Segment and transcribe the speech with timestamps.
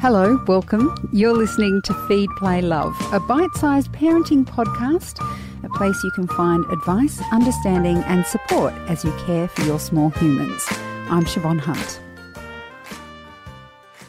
[0.00, 0.96] Hello, welcome.
[1.12, 5.20] You're listening to Feed, Play, Love, a bite sized parenting podcast,
[5.62, 10.08] a place you can find advice, understanding, and support as you care for your small
[10.08, 10.64] humans.
[11.10, 12.00] I'm Siobhan Hunt.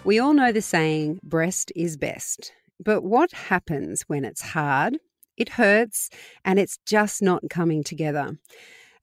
[0.05, 2.53] We all know the saying, breast is best.
[2.79, 4.97] But what happens when it's hard,
[5.35, 6.09] it hurts,
[6.45, 8.37] and it's just not coming together?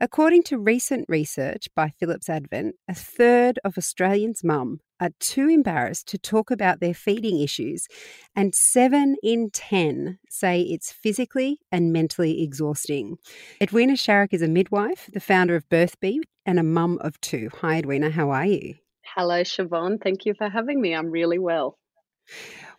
[0.01, 6.09] According to recent research by Philips Avent, a third of Australians' mum are too embarrassed
[6.09, 7.87] to talk about their feeding issues,
[8.35, 13.19] and seven in 10 say it's physically and mentally exhausting.
[13.63, 17.51] Edwina Sharrock is a midwife, the founder of Birthbeat, and a mum of two.
[17.61, 18.75] Hi, Edwina, how are you?
[19.15, 20.03] Hello, Siobhan.
[20.03, 20.95] Thank you for having me.
[20.95, 21.79] I'm really well.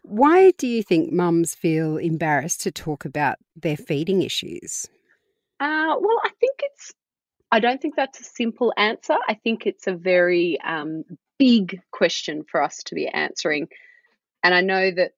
[0.04, 4.88] Why do you think mums feel embarrassed to talk about their feeding issues?
[5.60, 6.94] Uh, well, I think it's
[7.52, 9.16] I don't think that's a simple answer.
[9.28, 11.04] I think it's a very um,
[11.40, 13.68] big question for us to be answering.
[14.44, 15.14] And I know that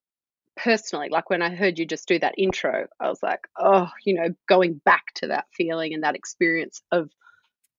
[0.55, 4.13] personally, like when I heard you just do that intro, I was like, oh, you
[4.13, 7.09] know, going back to that feeling and that experience of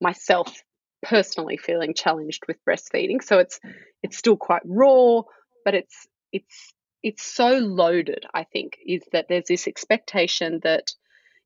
[0.01, 0.63] myself
[1.03, 3.23] personally feeling challenged with breastfeeding.
[3.23, 3.61] So it's
[4.03, 5.23] it's still quite raw,
[5.65, 10.93] but it's it's it's so loaded, I think, is that there's this expectation that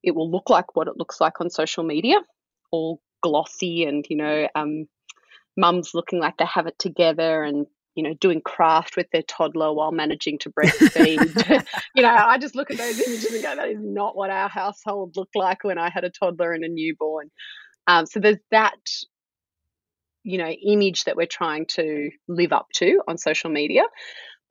[0.03, 2.17] it will look like what it looks like on social media
[2.71, 4.87] all glossy and you know um,
[5.57, 9.73] mums looking like they have it together and you know doing craft with their toddler
[9.73, 13.69] while managing to breastfeed you know i just look at those images and go that
[13.69, 17.31] is not what our household looked like when i had a toddler and a newborn.
[17.89, 18.75] Um, so there's that
[20.23, 23.83] you know image that we're trying to live up to on social media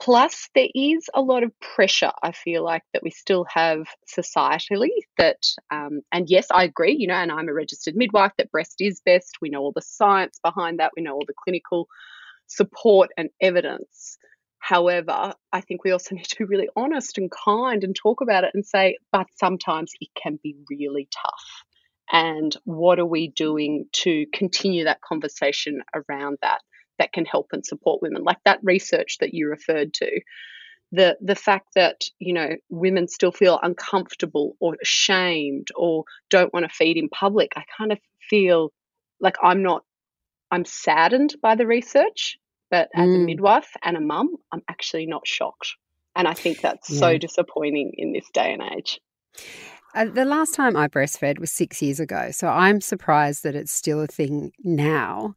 [0.01, 4.89] Plus, there is a lot of pressure, I feel like, that we still have societally.
[5.17, 8.75] That, um, and yes, I agree, you know, and I'm a registered midwife, that breast
[8.79, 9.37] is best.
[9.41, 11.87] We know all the science behind that, we know all the clinical
[12.47, 14.17] support and evidence.
[14.59, 18.43] However, I think we also need to be really honest and kind and talk about
[18.43, 21.63] it and say, but sometimes it can be really tough.
[22.11, 26.61] And what are we doing to continue that conversation around that?
[26.99, 30.21] That can help and support women, like that research that you referred to.
[30.91, 36.69] The, the fact that you know women still feel uncomfortable or ashamed or don't want
[36.69, 37.97] to feed in public i kind of
[38.29, 38.71] feel
[39.19, 39.83] like i'm not
[40.51, 42.37] i'm saddened by the research
[42.69, 43.15] but as mm.
[43.15, 45.73] a midwife and a mum i'm actually not shocked
[46.15, 46.99] and i think that's yeah.
[46.99, 49.01] so disappointing in this day and age
[49.95, 53.71] uh, the last time I breastfed was six years ago, so I'm surprised that it's
[53.71, 55.35] still a thing now.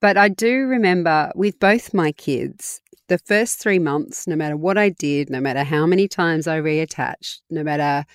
[0.00, 4.78] But I do remember with both my kids, the first three months, no matter what
[4.78, 8.06] I did, no matter how many times I reattached, no matter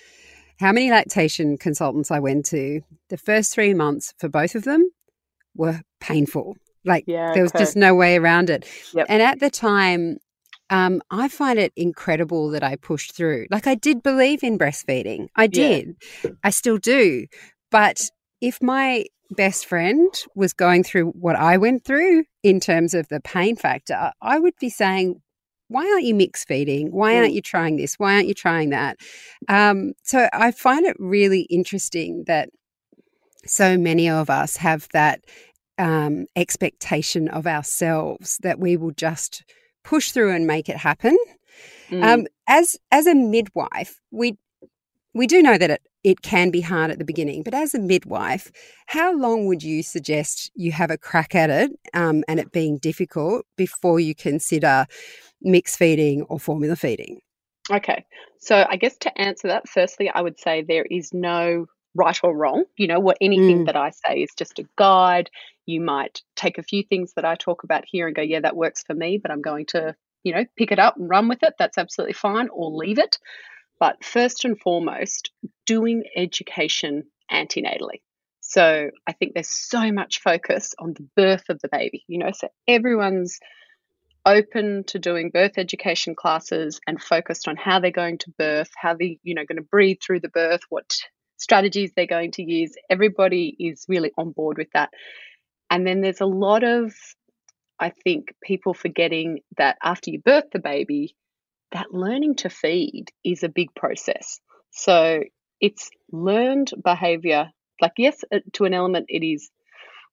[0.58, 4.90] how many lactation consultants I went to, the first three months for both of them
[5.54, 6.56] were painful.
[6.84, 7.64] Like yeah, there was okay.
[7.64, 8.64] just no way around it.
[8.94, 9.06] Yep.
[9.08, 10.18] And at the time,
[10.70, 13.46] um, I find it incredible that I pushed through.
[13.50, 15.28] Like I did believe in breastfeeding.
[15.36, 15.96] I did.
[16.24, 16.30] Yeah.
[16.42, 17.26] I still do.
[17.70, 18.00] But
[18.40, 23.20] if my best friend was going through what I went through in terms of the
[23.20, 25.20] pain factor, I would be saying,
[25.68, 26.92] why aren't you mix feeding?
[26.92, 27.36] Why aren't mm.
[27.36, 27.94] you trying this?
[27.98, 28.98] Why aren't you trying that?
[29.48, 32.50] Um, so I find it really interesting that
[33.46, 35.20] so many of us have that
[35.78, 39.44] um, expectation of ourselves that we will just
[39.84, 41.16] push through and make it happen.
[41.90, 42.02] Mm.
[42.04, 44.36] Um, as as a midwife, we
[45.14, 47.80] we do know that it, it can be hard at the beginning, but as a
[47.80, 48.52] midwife,
[48.86, 52.78] how long would you suggest you have a crack at it um, and it being
[52.78, 54.86] difficult before you consider
[55.42, 57.18] mix feeding or formula feeding?
[57.72, 58.04] Okay,
[58.38, 62.36] so I guess to answer that, firstly, I would say there is no right or
[62.36, 62.62] wrong.
[62.76, 63.66] You know, what anything mm.
[63.66, 65.28] that I say is just a guide.
[65.64, 68.54] You might take a few things that I talk about here and go, yeah, that
[68.54, 71.42] works for me, but I'm going to, you know, pick it up and run with
[71.42, 71.54] it.
[71.58, 73.18] That's absolutely fine, or leave it.
[73.78, 75.30] But first and foremost,
[75.66, 78.02] doing education antenatally.
[78.40, 82.30] So I think there's so much focus on the birth of the baby, you know,
[82.32, 83.40] so everyone's
[84.24, 88.94] open to doing birth education classes and focused on how they're going to birth, how
[88.94, 90.96] they, you know, going to breathe through the birth, what
[91.36, 92.72] strategies they're going to use.
[92.90, 94.90] Everybody is really on board with that.
[95.70, 96.92] And then there's a lot of,
[97.78, 101.16] I think, people forgetting that after you birth the baby,
[101.72, 104.40] that learning to feed is a big process.
[104.70, 105.22] So
[105.60, 107.50] it's learned behavior.
[107.80, 108.24] Like, yes,
[108.54, 109.50] to an element, it is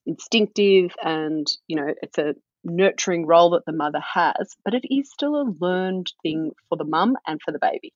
[0.05, 5.11] instinctive and, you know, it's a nurturing role that the mother has, but it is
[5.11, 7.93] still a learned thing for the mum and for the baby.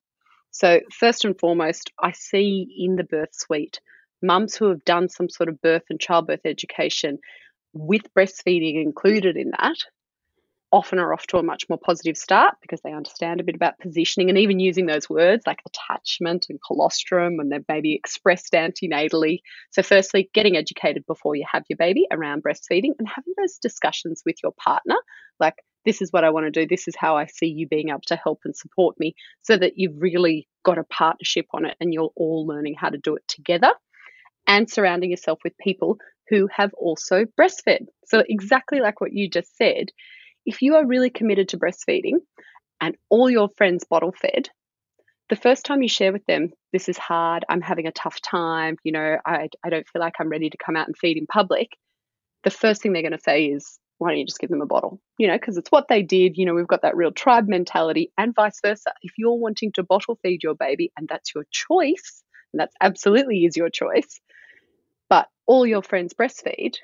[0.52, 3.80] So, first and foremost, I see in the birth suite
[4.22, 7.20] mums who have done some sort of birth and childbirth education
[7.74, 9.78] with breastfeeding included in that
[10.72, 13.80] often are off to a much more positive start because they understand a bit about
[13.80, 19.40] positioning and even using those words like attachment and colostrum when they're maybe expressed antenatally.
[19.72, 24.24] So, firstly, getting educated before you have your baby around breastfeeding and having those discussions
[24.26, 24.96] with your partner
[25.40, 25.56] like,
[25.86, 28.02] this is what I want to do, this is how I see you being able
[28.08, 31.94] to help and support me, so that you've really got a partnership on it and
[31.94, 33.72] you're all learning how to do it together
[34.48, 35.98] and surrounding yourself with people
[36.30, 37.88] who have also breastfed.
[38.06, 39.92] So, exactly like what you just said,
[40.48, 42.20] if you are really committed to breastfeeding
[42.82, 44.50] and all your friends bottle fed,
[45.30, 48.78] the first time you share with them, this is hard, I'm having a tough time,
[48.84, 51.28] you know, I, I don't feel like I'm ready to come out and feed in
[51.28, 51.78] public,
[52.46, 54.66] the first thing they're going to say is, why don't you just give them a
[54.66, 55.02] bottle?
[55.18, 56.38] You know, because it's what they did.
[56.38, 58.94] You know, we've got that real tribe mentality and vice versa.
[59.02, 62.24] If you're wanting to bottle feed your baby and that's your choice,
[62.54, 64.22] and that's absolutely is your choice,
[65.10, 66.76] but all your friends breastfeed,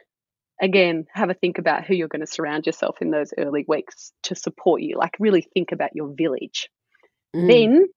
[0.62, 4.12] again, have a think about who you're going to surround yourself in those early weeks
[4.24, 4.98] to support you.
[4.98, 6.70] Like, really think about your village.
[7.36, 7.48] Mm.
[7.48, 7.88] Then,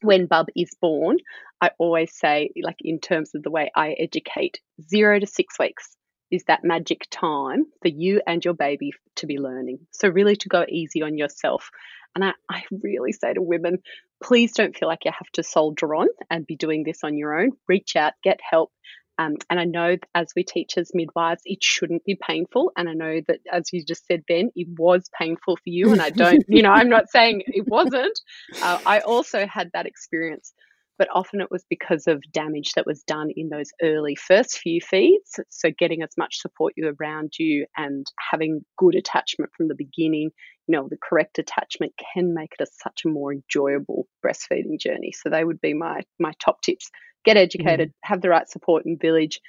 [0.00, 1.18] when Bub is born,
[1.60, 5.96] I always say, like, in terms of the way I educate, zero to six weeks
[6.30, 9.80] is that magic time for you and your baby to be learning.
[9.92, 11.70] So, really, to go easy on yourself.
[12.14, 13.78] And I, I really say to women,
[14.22, 17.38] please don't feel like you have to soldier on and be doing this on your
[17.38, 17.52] own.
[17.68, 18.70] Reach out, get help,
[19.18, 22.72] um, and I know as we teach as midwives, it shouldn't be painful.
[22.76, 25.92] And I know that, as you just said, Ben, it was painful for you.
[25.92, 28.18] And I don't, you know, I'm not saying it wasn't.
[28.62, 30.52] Uh, I also had that experience,
[30.98, 34.80] but often it was because of damage that was done in those early first few
[34.80, 35.38] feeds.
[35.50, 40.30] So getting as much support you around you and having good attachment from the beginning,
[40.72, 45.12] know, the correct attachment can make it a, such a more enjoyable breastfeeding journey.
[45.12, 46.90] So they would be my my top tips
[47.24, 47.94] get educated, mm.
[48.02, 49.40] have the right support in village,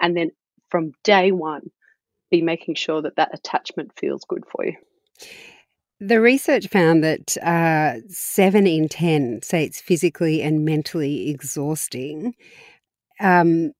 [0.00, 0.30] and then
[0.70, 1.70] from day one,
[2.30, 4.76] be making sure that that attachment feels good for you.
[5.98, 12.34] The research found that uh, seven in 10 say it's physically and mentally exhausting.
[13.18, 13.72] Um,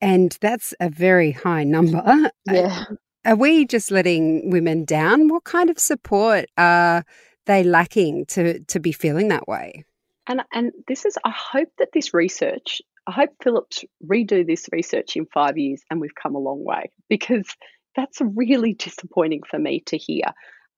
[0.00, 2.30] and that's a very high number.
[2.50, 2.84] Yeah.
[3.24, 5.28] Are we just letting women down?
[5.28, 7.04] What kind of support are
[7.46, 9.84] they lacking to, to be feeling that way?
[10.26, 15.16] And and this is I hope that this research, I hope Philips redo this research
[15.16, 17.48] in five years and we've come a long way because
[17.96, 20.24] that's really disappointing for me to hear.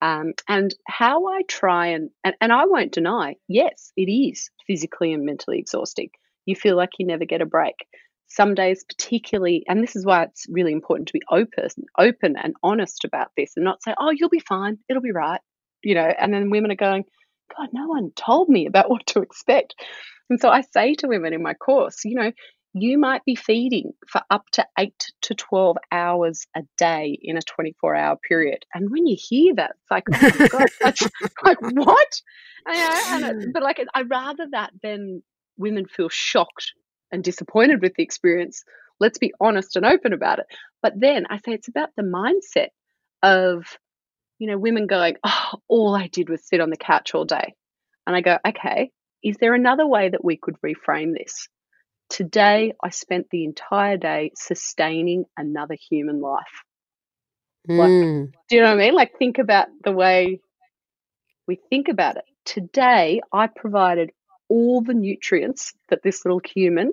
[0.02, 5.12] Um, and how I try and, and and I won't deny, yes, it is physically
[5.12, 6.10] and mentally exhausting.
[6.46, 7.86] You feel like you never get a break.
[8.26, 11.68] Some days, particularly, and this is why it's really important to be open,
[11.98, 15.40] open and honest about this, and not say, "Oh, you'll be fine, it'll be right,"
[15.82, 16.12] you know.
[16.18, 17.04] And then women are going,
[17.56, 19.74] God, no one told me about what to expect.
[20.30, 22.32] And so I say to women in my course, you know,
[22.76, 27.42] you might be feeding for up to eight to 12 hours a day in a
[27.42, 28.64] 24 hour period.
[28.74, 31.08] And when you hear that, it's like, oh my God, that's
[31.44, 32.20] like, what?
[32.66, 33.50] And, and hmm.
[33.52, 35.22] but like, I'd rather that than
[35.56, 36.72] women feel shocked
[37.14, 38.64] and disappointed with the experience.
[39.00, 40.46] Let's be honest and open about it.
[40.82, 42.68] But then I say it's about the mindset
[43.22, 43.64] of
[44.38, 47.54] you know, women going, oh, all I did was sit on the couch all day.
[48.06, 48.90] And I go, okay,
[49.22, 51.48] is there another way that we could reframe this?
[52.10, 56.62] Today, I spent the entire day sustaining another human life.
[57.68, 57.78] Mm.
[57.78, 58.24] Like, hmm.
[58.48, 58.94] do you know what I mean?
[58.94, 60.40] Like, think about the way
[61.48, 62.24] we think about it.
[62.44, 64.10] Today, I provided
[64.50, 66.92] all the nutrients that this little human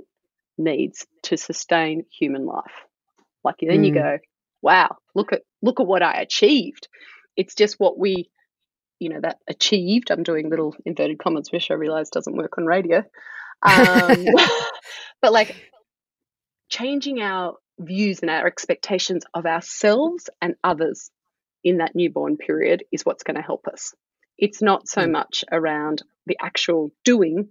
[0.64, 2.72] needs to sustain human life.
[3.44, 3.88] Like, then mm.
[3.88, 4.18] you go,
[4.62, 6.88] wow, look at look at what I achieved.
[7.36, 8.30] It's just what we,
[9.00, 10.12] you know, that achieved.
[10.12, 13.04] I'm doing little inverted commas, which I realize doesn't work on radio.
[13.64, 14.26] Um,
[15.22, 15.56] but like
[16.70, 21.10] changing our views and our expectations of ourselves and others
[21.64, 23.94] in that newborn period is what's going to help us.
[24.38, 25.12] It's not so mm.
[25.12, 27.50] much around the actual doing,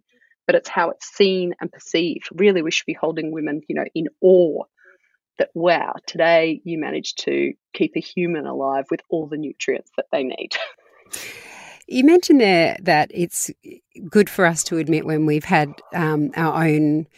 [0.50, 2.28] but it's how it's seen and perceived.
[2.35, 4.64] Really, we should be holding women, you know, in awe
[5.38, 10.07] that wow, today you managed to keep a human alive with all the nutrients that
[10.11, 10.57] they need.
[11.92, 13.50] You mentioned there that it's
[14.09, 17.09] good for us to admit when we've had um, our own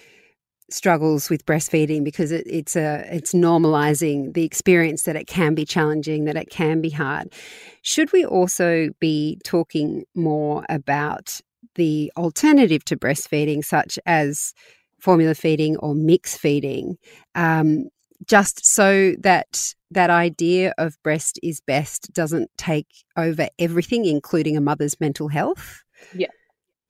[0.70, 5.66] struggles with breastfeeding because it, it's a it's normalizing the experience that it can be
[5.66, 7.34] challenging, that it can be hard.
[7.82, 11.42] Should we also be talking more about
[11.74, 14.54] the alternative to breastfeeding, such as
[14.98, 16.98] formula feeding or mix feeding?
[17.34, 17.88] Um,
[18.26, 22.86] just so that that idea of breast is best doesn't take
[23.16, 25.82] over everything, including a mother's mental health.
[26.14, 26.28] Yeah,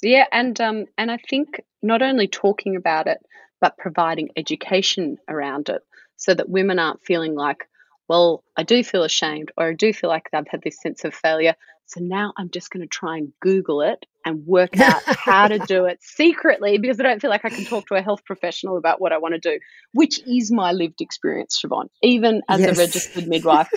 [0.03, 3.19] yeah, and um, and I think not only talking about it,
[3.61, 5.83] but providing education around it,
[6.17, 7.69] so that women aren't feeling like,
[8.09, 11.15] well, I do feel ashamed or I do feel like I've had this sense of
[11.15, 11.55] failure.
[11.87, 15.59] So now I'm just going to try and Google it and work out how to
[15.67, 18.77] do it secretly because I don't feel like I can talk to a health professional
[18.77, 19.59] about what I want to do,
[19.93, 21.89] which is my lived experience, Siobhan.
[22.03, 22.77] Even as yes.
[22.77, 23.69] a registered midwife,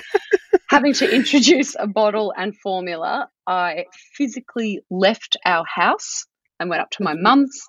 [0.69, 6.25] having to introduce a bottle and formula, I physically left our house
[6.59, 7.67] and went up to my mum's,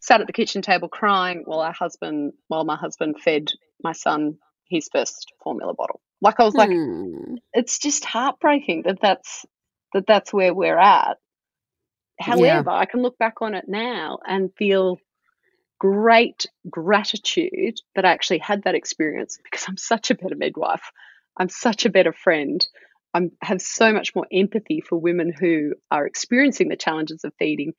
[0.00, 3.50] sat at the kitchen table crying while our husband, while my husband fed
[3.82, 4.38] my son
[4.70, 6.00] his first formula bottle.
[6.20, 7.36] Like I was like, hmm.
[7.52, 9.46] it's just heartbreaking that that's
[9.94, 11.16] that that's where we're at.
[12.20, 12.76] However, yeah.
[12.78, 14.98] I can look back on it now and feel
[15.78, 20.90] great gratitude that I actually had that experience because I'm such a better midwife.
[21.36, 22.66] I'm such a better friend.
[23.14, 27.74] I have so much more empathy for women who are experiencing the challenges of feeding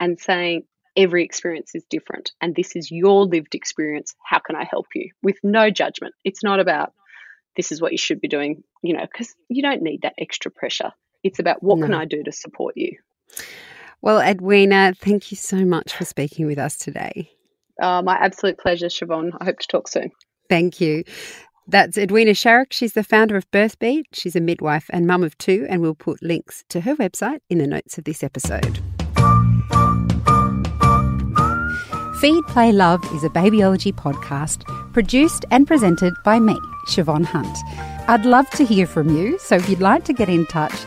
[0.00, 0.64] and saying,
[0.96, 4.14] every experience is different and this is your lived experience.
[4.24, 5.10] How can I help you?
[5.22, 6.14] With no judgment.
[6.24, 6.92] It's not about
[7.56, 10.50] this is what you should be doing, you know, because you don't need that extra
[10.50, 10.92] pressure.
[11.22, 11.86] It's about what no.
[11.86, 12.98] can I do to support you.
[14.06, 17.28] Well, Edwina, thank you so much for speaking with us today.
[17.82, 19.32] Uh, my absolute pleasure, Siobhan.
[19.40, 20.12] I hope to talk soon.
[20.48, 21.02] Thank you.
[21.66, 22.66] That's Edwina Sharrock.
[22.70, 24.04] She's the founder of Birthbeat.
[24.12, 27.58] She's a midwife and mum of two, and we'll put links to her website in
[27.58, 28.78] the notes of this episode.
[32.20, 36.56] Feed, Play, Love is a babyology podcast produced and presented by me,
[36.90, 37.58] Siobhan Hunt.
[38.08, 40.86] I'd love to hear from you, so if you'd like to get in touch,